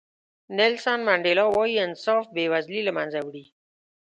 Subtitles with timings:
[0.57, 3.45] نیلسن منډیلا وایي انصاف بې وزلي له منځه وړي.